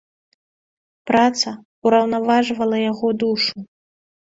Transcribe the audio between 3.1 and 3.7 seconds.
душу.